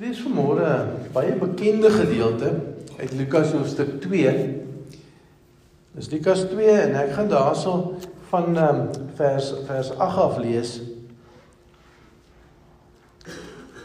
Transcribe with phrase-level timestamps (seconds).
[0.00, 2.54] Lees vanmôre 'n baie bekende gedeelte
[2.96, 4.30] uit Lukas hoofstuk 2.
[5.92, 7.98] Dis Lukas 2 en ek gaan daarso
[8.30, 10.80] van um, vers vers 8 af lees.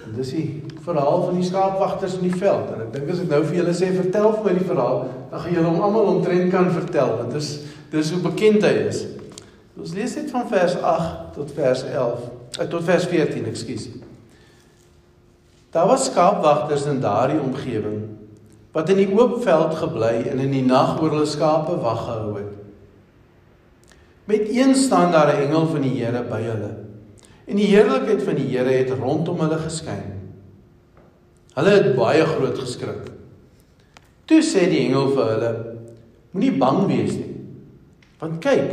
[0.06, 2.72] En dis die verhaal van die skaapwagters in die veld.
[2.72, 5.06] En ek dink as ek nou vir julle sê vertel vir my die verhaal,
[5.36, 7.52] dan gaan julle hom almal omtrent kan vertel want dis
[7.92, 9.04] dis hoe bekend hy is.
[9.76, 13.90] Ons lees net van vers 8 tot vers 11, eh, tot vers 14, ekskuus.
[15.76, 18.04] Daar was skaapwagters in daardie omgewing
[18.76, 22.34] wat in die oop veld gebly en in die nag oor hulle skape wag gehou
[22.38, 22.54] het.
[24.28, 26.72] Met een staan daar 'n engel van die Here by hulle.
[27.48, 30.16] En die heerlikheid van die Here het rondom hulle geskyn.
[31.54, 33.12] Hulle het baie groot geskrik.
[34.26, 35.52] Toe sê die engel vir hulle:
[36.32, 37.36] Moenie bang wees nie.
[38.20, 38.72] Want kyk,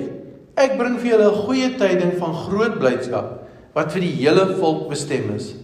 [0.54, 3.42] ek bring vir julle 'n goeie tyding van groot blydskap
[3.74, 5.54] wat vir die hele volk bestem is.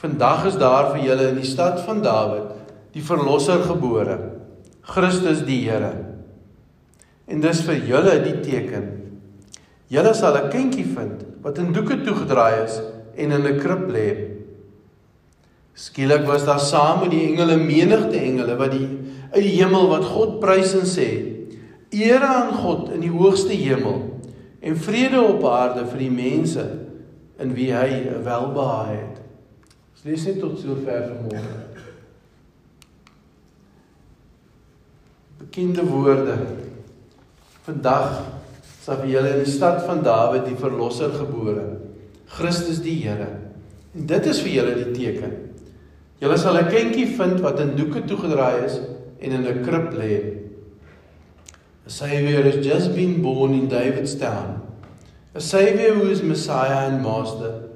[0.00, 2.54] Vandag is daar vir julle in die stad van Dawid
[2.94, 4.16] die verlosser gebore,
[4.88, 5.90] Christus die Here.
[7.28, 8.86] En dis vir julle die teken.
[9.92, 12.80] Julle sal 'n kindjie vind wat in doeke toegedraai is
[13.16, 14.08] en in 'n krib lê.
[15.74, 18.88] Skielik was daar saam met die engele menigte engele wat die
[19.32, 21.08] uit die hemel wat God prys en sê:
[21.92, 24.00] Eer aan God in die hoogste hemel
[24.60, 26.64] en vrede op aarde vir die mense
[27.38, 29.09] in wie hy welbehae het.
[30.00, 31.56] Ons lees net tot sover vanmôre.
[35.42, 36.36] Bekende woorde.
[37.66, 38.14] Vandag
[38.80, 41.66] sal vir julle in die stad van Dawid die verlosser gebore,
[42.32, 43.28] Christus die Here.
[43.92, 45.36] En dit is vir julle die teken.
[46.24, 48.80] Julle sal 'n kindjie vind wat in doeke toegedraai is
[49.20, 50.40] en in 'n krib lê.
[51.86, 54.62] A savior has just been born in David's town.
[55.34, 57.69] A savior who is Messiah and Master.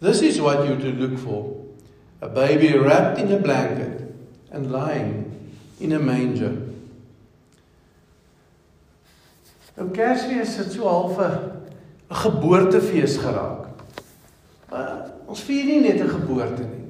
[0.00, 1.56] This is what you to look for.
[2.20, 4.14] A baby wrapped in a blanket
[4.50, 5.24] and lying
[5.80, 6.56] in a manger.
[9.78, 13.68] Nou Kersfees het so half 'n geboortefees geraak.
[14.70, 16.86] Maar ons vier nie net 'n geboorte nie.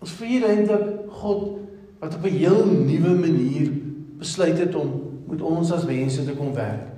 [0.00, 1.58] Ons vier eintlik God
[2.00, 3.70] wat op 'n heel nuwe manier
[4.18, 6.88] besluit het om met ons as mense te kom werk.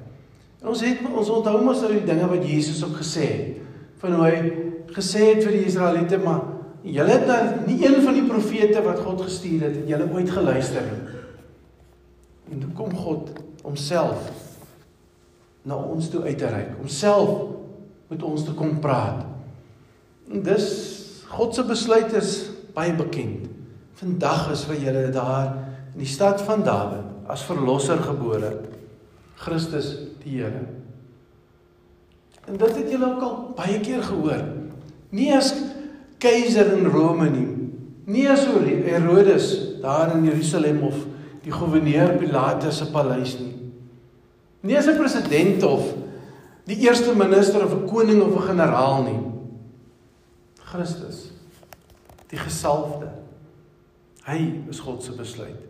[0.62, 3.56] En ons het ons onthou mos nou die dinge wat Jesus ook gesê het
[3.98, 4.52] van hoe hy
[4.96, 6.42] gesê het vir die Israeliete maar
[6.82, 10.86] julle het nou nie een van die profete wat God gestuur het, julle ooit geluister
[10.86, 11.18] nie.
[12.52, 13.30] En toe kom God
[13.62, 14.30] homself
[15.62, 17.52] na ons toe uit te reik, homself
[18.10, 19.22] met ons te kom praat.
[20.32, 20.66] En dis
[21.32, 22.34] God se besluit is
[22.74, 23.46] baie bekend.
[24.00, 25.54] Vandag is vir julle daar
[25.92, 28.50] in die stad van Dawid as verlosser gebore
[29.42, 30.64] Christus die Here.
[32.50, 34.42] En dit het julle ook al baie keer gehoor.
[35.12, 35.52] Nie as
[36.18, 37.48] keiser in Rome nie.
[38.06, 40.94] Nie as Herodes daar in Jerusalem of
[41.44, 43.52] die goewerneur Pilatus se paleis nie.
[44.62, 45.94] Nie as 'n president of
[46.64, 49.20] die eerste minister of 'n koning of 'n generaal nie.
[50.64, 51.30] Christus
[52.30, 53.10] die gesalfde.
[54.24, 55.60] Hy is God se besluit.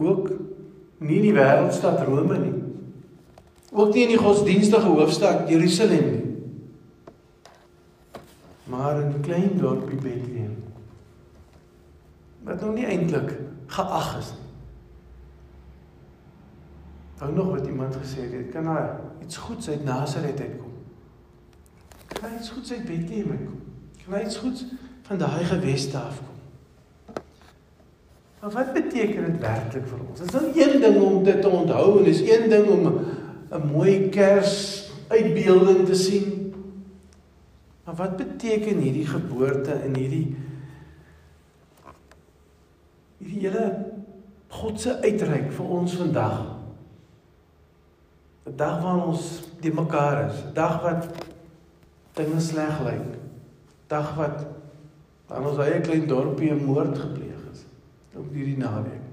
[0.00, 0.30] Ook
[0.98, 2.54] nie in die wêreldstad Rome nie.
[3.72, 6.23] Ook nie in die godsdienstige hoofstad Jerusalem nie
[8.64, 10.62] maar in klein dorpie Bethlehem.
[12.42, 13.36] Wat nog nie eintlik
[13.66, 14.42] geag is nie.
[17.18, 20.72] Hou nog wat iemand gesê het, kan daar iets goeds uit Nasaret uitkom.
[22.06, 23.60] Kan iets goeds uit Bethlehem uitkom.
[24.08, 24.64] Kan iets goeds
[25.02, 26.34] van daai geweste afkom.
[28.40, 30.18] Maar wat beteken dit werklik vir ons?
[30.20, 32.82] Dit is nou een ding om dit te onthou en dis een ding om
[33.50, 36.33] 'n mooi kers uitbeelding te sien.
[37.94, 40.36] Maar wat beteken hierdie geboorte in hierdie
[43.18, 43.66] hierdie hele
[44.48, 46.40] God se uitreik vir ons vandag?
[48.50, 49.28] 'n Dag waarin ons
[49.62, 51.06] die mekaar is, 'n dag wat
[52.18, 53.14] dinge sleg lyk.
[53.86, 54.42] Dag wat
[55.28, 57.62] aan ons eie klein dorpie 'n moord gepleeg is.
[58.14, 59.04] Op hierdie naweek.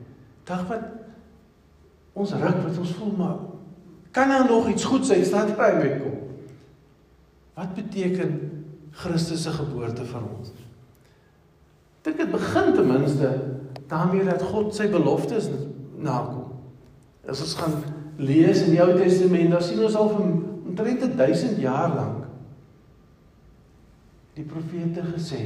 [0.43, 0.89] Dag wat
[2.13, 3.37] ons ruk wat ons voel maar
[4.11, 6.17] kan daar nog iets goeds uit staan kry met kom?
[7.53, 8.50] Wat beteken
[8.91, 10.51] Christus se geboorte van ons.
[12.01, 13.29] Dink dit begin ten minste
[13.87, 15.49] daarmee dat God sy beloftes
[16.01, 16.47] nakom.
[17.27, 17.75] As ons gaan
[18.17, 20.25] lees in die Ou Testament, dan sien ons al vir
[20.71, 22.21] omtrent 1000 jaar lank
[24.37, 25.41] die profete gesê: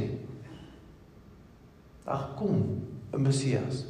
[2.06, 2.82] "Ag kom,
[3.12, 3.86] 'n Messias.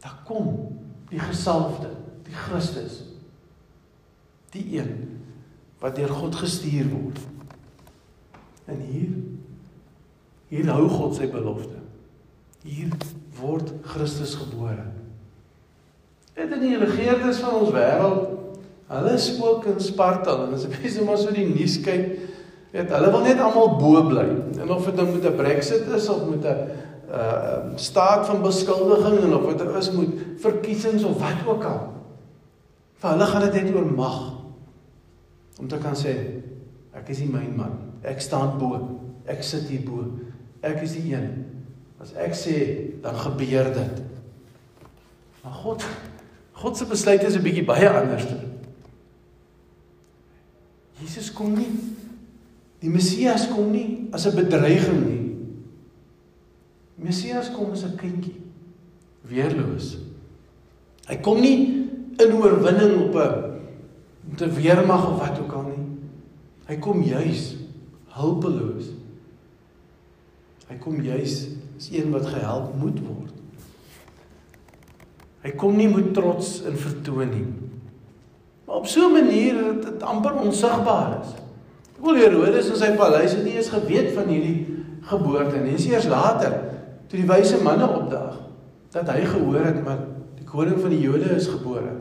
[0.00, 0.78] Daar kom
[1.10, 1.90] die gesalfde,
[2.24, 3.02] die Christus.
[4.50, 5.20] Die een
[5.78, 7.37] wat deur God gestuur word."
[8.68, 9.16] En hier
[10.48, 11.76] Hier hou God sy belofte.
[12.64, 12.92] Hier
[13.38, 14.86] word Christus gebore.
[16.38, 18.34] Dit in die regerdes van ons wêreld,
[18.88, 22.14] hulle spook in Sparta en as jy mense maar so die nuus kyk,
[22.72, 24.24] weet hulle wil net almal bo bly.
[24.56, 29.18] En of dit nou met 'n Brexit is of met 'n uh staat van beskuldiging
[29.24, 30.08] en of dit is met
[30.40, 31.92] verkiesings of wat ook al.
[33.00, 34.34] Vir hulle gaan dit net oor mag.
[35.60, 36.37] Om te kan sê
[36.94, 37.76] ek is nie myn man.
[38.02, 39.00] Ek staan bo.
[39.26, 40.04] Ek sit hier bo.
[40.62, 41.44] Ek is die een.
[42.00, 42.56] As ek sê
[43.02, 44.02] dan gebeur dit.
[45.42, 45.84] Maar God
[46.58, 48.26] God se besluit is 'n bietjie baie anders.
[50.98, 51.70] Jesus kom nie.
[52.82, 55.36] Die Messias kom nie as 'n bedreiging nie.
[56.96, 58.34] Messias kom as 'n kindjie.
[59.22, 59.98] Weerloos.
[61.06, 61.88] Hy kom nie
[62.18, 65.87] in oorwinning op 'n 'n weermag of wat ook al nie.
[66.68, 67.54] Hy kom juis
[68.18, 68.92] hulpeloos.
[70.68, 71.40] Hy kom juis
[71.78, 73.34] as een wat gehelp moet word.
[75.46, 77.46] Hy kom nie met trots en vertoon nie.
[78.66, 81.32] Maar op so 'n manier dat dit amper onsigbaar is.
[81.96, 84.66] Ek wil Herodes in sy paleis het nie eens geweet van hierdie
[85.00, 85.72] geboorte nie.
[85.76, 86.52] Dis eers later
[87.08, 88.36] toe die wyse manne opdaag
[88.92, 89.98] dat hy gehoor het maar
[90.36, 91.96] die koning van die Jode is gebore.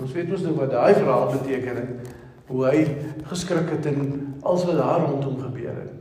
[0.00, 2.10] Ons weet mos nou wat daai verhaal beteken het,
[2.48, 2.84] hoe hy
[3.28, 4.00] geskrik het en
[4.40, 5.92] alles wat daar rondom gebeur het.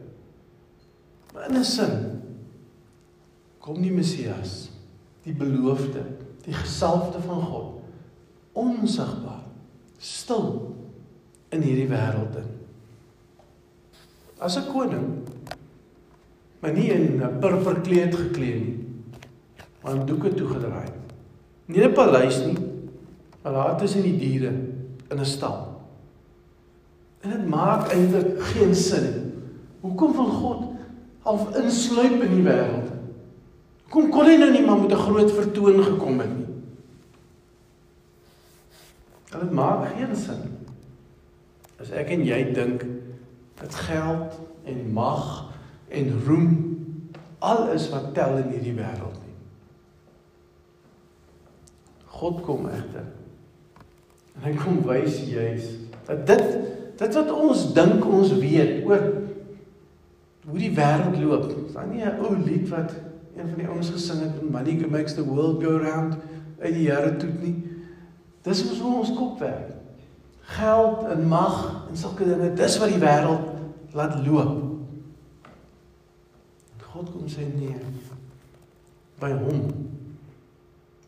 [1.34, 2.22] Maar in 'n sin
[3.60, 4.70] kom die Messias,
[5.24, 6.04] die beloofde,
[6.46, 7.82] die gesalfde van God,
[8.52, 9.44] onsigbaar,
[9.98, 10.76] stil
[11.50, 12.50] in hierdie wêreld in.
[14.40, 15.28] As 'n koning,
[16.60, 18.86] maar nie in 'n purper kleed geklee nie,
[19.84, 20.90] maar in doeke toegedraai.
[21.66, 22.58] Nie 'n paleis nie,
[23.42, 24.52] maar daar tussen die diere
[25.10, 25.67] in 'n stal.
[27.28, 29.08] En dit maak eintlik geen sin.
[29.80, 30.62] Hoekom wil God
[31.28, 32.94] half insluip in die wêreld?
[33.92, 36.48] Kom kon hy nou nie maar met 'n groot vertoon gekom het nie.
[39.32, 40.56] Dit maak geen sin.
[41.80, 42.86] As ek en jy dink
[43.60, 45.52] dat geld en mag
[45.90, 46.48] en roem
[47.40, 49.36] al is wat tel in hierdie wêreld nie.
[52.06, 53.12] God kom egter.
[54.36, 55.76] En hy kom wys juis
[56.06, 59.04] dat dit dit wat ons dink ons weet oor
[60.48, 61.52] hoe die wêreld loop.
[61.68, 62.94] Is daar nie 'n ou lied wat
[63.38, 66.18] een van die ouens gesing het, "Money makes the world go round"
[66.60, 67.56] uit die Here toe nie?
[68.42, 69.76] Dis hoe ons kop werk.
[70.42, 71.58] Geld en mag
[71.90, 73.40] en sulke dinge, dis wat die wêreld
[73.98, 74.64] laat loop.
[76.88, 77.76] God kom sê nee.
[79.20, 79.68] By hom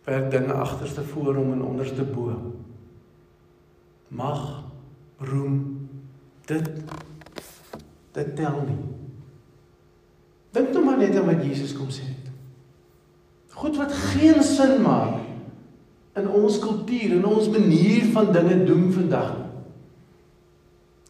[0.10, 2.34] werk dinge agterste voor hom en onderste bo.
[4.10, 4.64] Mag,
[5.18, 5.69] roem,
[6.50, 6.70] dit
[8.18, 8.80] dit tel nie.
[10.58, 12.32] Dink toe maar net aan wat Jesus kom sê het.
[13.60, 15.22] God wat geen sin maak
[16.18, 19.36] in ons kultuur en ons manier van dinge doen vandag.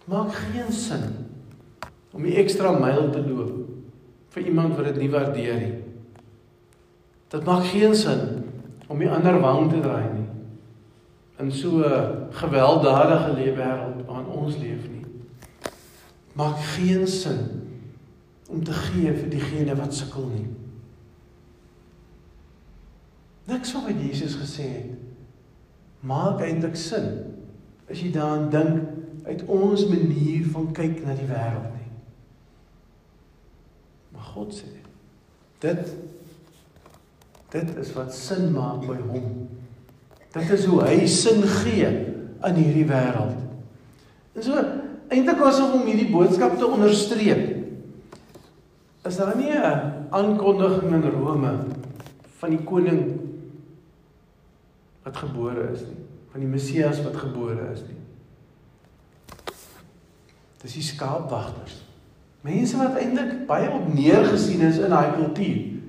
[0.10, 1.08] Maak geen sin
[2.12, 3.56] om die ekstra myl te loop
[4.34, 5.76] vir iemand wat dit nie waardeer nie.
[7.30, 8.44] Dit maak geen sin
[8.90, 10.28] om die ander wang te draai nie
[11.40, 14.99] in so 'n gewelddadige lewe wêreld waarin ons leef nie.
[16.40, 17.42] Maak geen sin
[18.50, 20.48] om te gee vir diegene wat sukkel nie.
[23.50, 24.96] Niks van wat Jesus gesê het
[26.00, 27.10] maak eintlik sin
[27.90, 31.90] as jy daaraan dink uit ons manier van kyk na die wêreld nie.
[34.14, 34.72] Maar God sê
[35.60, 35.96] dit
[37.50, 39.48] dit is wat sin maak by hom.
[40.32, 41.90] Dit is hoe hy sin gee
[42.46, 43.36] aan hierdie wêreld.
[44.38, 44.62] En so
[45.10, 47.46] eintlik was om hierdie boodskap te onderstreep.
[49.08, 51.54] Is daar nie 'n aankondiging in Rome
[52.38, 53.20] van die koning
[55.04, 57.98] wat gebore is nie, van die Messias wat gebore is nie.
[60.62, 61.84] Dis die skaapwagters.
[62.42, 65.80] Mense wat eintlik baie op neergesien is in daai kultuur.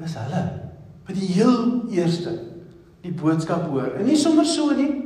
[0.00, 0.42] Dis hulle
[1.06, 2.36] wat die heel eerste
[3.00, 3.94] die boodskap hoor.
[3.96, 4.99] En nie sommer so nie.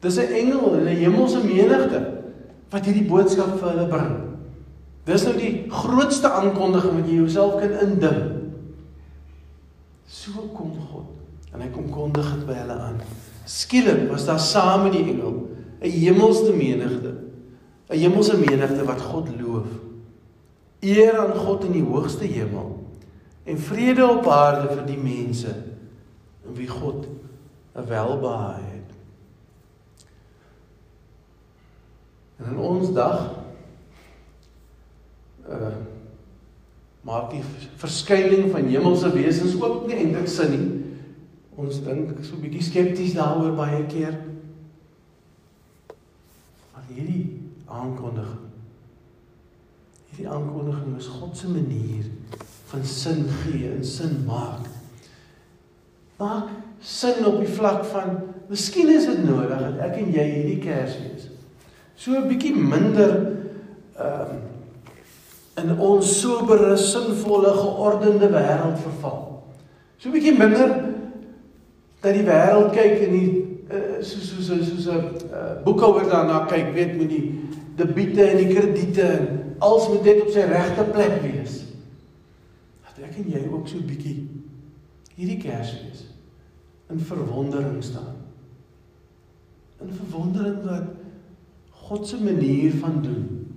[0.00, 2.22] Dis 'n engel en 'n hemelse menigte
[2.70, 4.12] wat hierdie boodskap vir hulle bring.
[5.04, 8.38] Dis nou die grootste aankondiging wat jy jouself kan indink.
[10.06, 11.06] So kom God
[11.54, 13.00] en hy kom kondig dit by hulle aan.
[13.44, 15.48] Skielik was daar saam met die engel
[15.80, 17.14] 'n hemelse menigte.
[17.90, 19.66] 'n Hemelse menigte wat God loof.
[20.80, 22.78] Eer aan God in die hoogste hemel
[23.44, 25.54] en vrede op aarde vir die mense
[26.46, 27.06] in wie God
[27.74, 28.94] 'n welbehae het.
[32.40, 33.28] En in ons dag
[37.00, 37.42] maak die
[37.80, 40.68] verskyning van hemelse wesens ook nie eintlik sin nie.
[41.60, 44.14] Ons dink so 'n bietjie skepties daaroor baie keer.
[46.72, 48.50] Maar hierdie aankondiging
[50.10, 52.04] hierdie aankondiging is God se manier
[52.70, 54.66] van sin gee en sin maak.
[56.18, 58.18] Maak sin op die vlak van
[58.48, 61.28] miskien is dit nodig dat ek en jy hierdie Kersfees
[62.00, 63.12] so 'n bietjie minder
[64.00, 64.48] ehm um,
[65.60, 69.42] in ons sobere, sinvolle, geordende wêreld verval.
[69.98, 70.70] So 'n bietjie minder
[72.00, 73.40] dat die wêreld kyk en die
[74.00, 77.40] so so so so 'n so, uh, boekhouer daarna kyk, weet met die
[77.76, 81.64] debiete en die krediete en alles moet net op sy regte plek wees.
[82.82, 84.28] Dat ek en jy ook so 'n bietjie
[85.14, 86.06] hierdie Kersfees
[86.90, 88.16] in verwondering staan.
[89.80, 90.82] In verwondering dat
[91.90, 93.56] God se manier van doen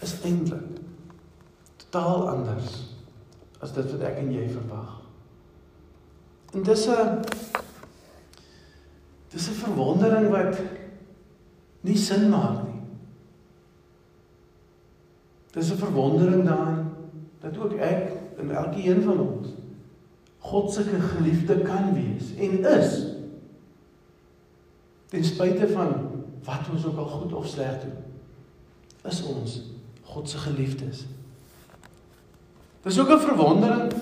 [0.00, 0.78] is eintlik
[1.76, 2.70] totaal anders
[3.60, 4.94] as dit wat ek en jy verwag.
[6.56, 7.20] En dis 'n
[9.34, 10.56] dis 'n verwondering wat
[11.84, 12.80] nie sin maak nie.
[15.52, 16.88] Dis 'n verwondering daarin
[17.40, 19.52] dat ook ek en elkeen van ons
[20.38, 23.12] God se geliefde kan wees en is.
[25.08, 26.13] Ten spyte van
[26.44, 27.98] wat ons ook al goed of sleg doen,
[29.04, 29.60] is ons
[30.02, 31.04] God se geliefdes.
[32.82, 33.92] Dis ook 'n verwondering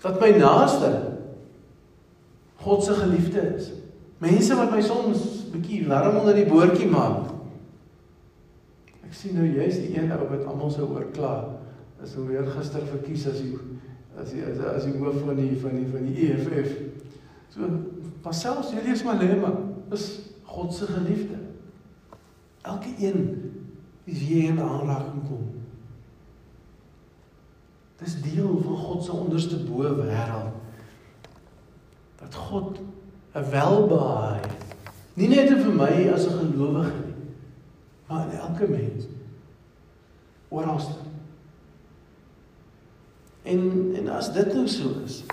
[0.00, 1.16] dat my naaste
[2.56, 3.70] God se geliefde is.
[4.18, 5.18] Mense wat my soms
[5.52, 7.30] bietjie warm onder die boortjie maak.
[9.06, 11.58] Ek sien nou jy's die een ou wat almal sou oorkla.
[12.02, 13.56] Is hoe weer gister verkies as die
[14.18, 16.74] as die as die hoof van die van die van die EFF.
[17.54, 17.70] So
[18.22, 19.54] pas selfs hierdie is Malema
[19.94, 20.08] is
[20.44, 21.37] God se geliefde.
[22.68, 23.52] Elke een
[24.04, 25.46] wie wie in aanraking kom.
[27.98, 30.54] Dis deel van God se onderste bo wêreld.
[32.20, 32.78] Dat God
[33.32, 34.40] 'n welbehae
[35.14, 37.24] nie net vir my as 'n gelowige nie,
[38.06, 39.04] maar in elke mens.
[40.48, 41.00] Oralste.
[43.42, 45.24] En en as dit nou so is.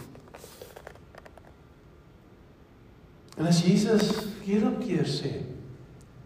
[3.37, 4.09] En as Jesus
[4.43, 5.54] keer op keer sê,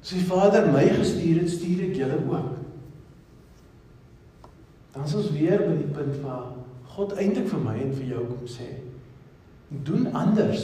[0.10, 2.56] as die Vader my gestuur het, stuur ek julle ook.
[4.96, 6.48] Dan is ons weer by die punt waar
[6.96, 8.72] God eintlik vir my en vir jou kom sê,
[9.86, 10.64] doen anders,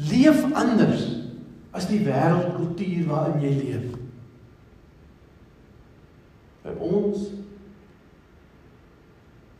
[0.00, 1.04] leef anders
[1.76, 3.90] as die wêreldkultuur waarin jy leef.
[6.64, 7.28] By ons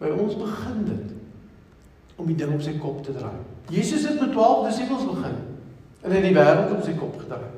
[0.01, 1.13] by ons begin dit
[2.17, 3.37] om die ding op sy kop te draai.
[3.73, 5.39] Jesus het met 12 disippels begin
[6.07, 7.53] en in die wêreld op sy kop gedraai.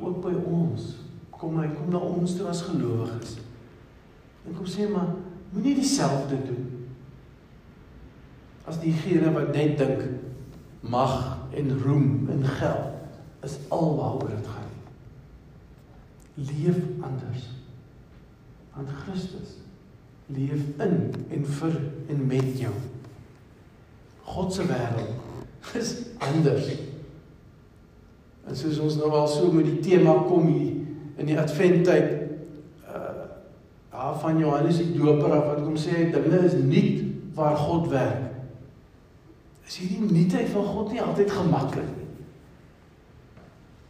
[0.00, 0.94] Ook by ons
[1.40, 3.38] kom hy kom na ons toe as gelowiges.
[4.46, 5.14] En kom sê maar
[5.50, 6.66] moenie dieselfde doen
[8.68, 10.04] as diegene wat net dink
[10.80, 11.14] mag
[11.56, 14.68] en roem en geld is alwaaroor dit gaan.
[16.34, 17.48] Leef anders.
[18.76, 19.56] Want Christus
[20.30, 22.74] leef in en vir en met jou.
[24.30, 26.70] God se wêreld is anders.
[28.50, 32.18] En soos ons nou al so met die tema kom hier in die adventtyd
[34.20, 37.02] van Johannes die Doper af wat kom sê dinge is nuut
[37.36, 38.30] waar God werk.
[39.68, 42.08] Is hierdie nuutheid van God nie altyd gemaklik nie.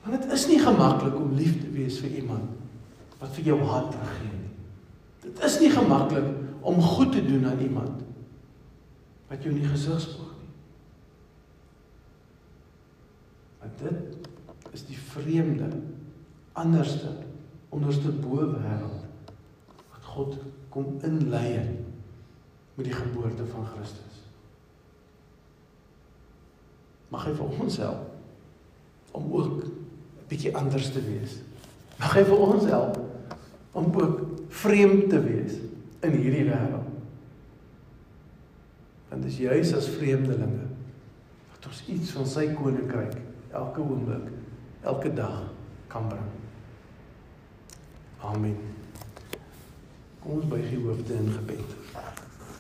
[0.02, 2.49] Want dit is nie gemaklik om lief te wees vir iemand
[3.21, 4.52] wat vir jou haat teruggee nie.
[5.25, 6.29] Dit is nie gemaklik
[6.61, 8.02] om goed te doen aan iemand
[9.31, 10.52] wat jou nie gesig spoeg nie.
[13.61, 14.10] Maar dit
[14.73, 15.69] is die vreemde,
[16.53, 17.15] anderste,
[17.71, 19.00] onderste bo wêreld
[20.11, 21.61] God kom inlei
[22.75, 24.23] met die geboorte van Christus.
[27.11, 31.41] Mag hy vir ons help om ook 'n bietjie anders te wees.
[31.99, 32.99] Mag hy vir ons help
[33.73, 35.59] om ook vreemd te wees
[36.03, 36.91] in hierdie wêreld.
[39.11, 40.67] Want dis juis as vreemdelinge
[41.50, 43.19] wat ons iets van sy koninkryk
[43.53, 44.31] elke oomblik,
[44.83, 45.49] elke dag
[45.87, 46.31] kan bring.
[48.21, 48.57] Amen.
[50.21, 51.77] Kom ons buig die hoofde in gebed.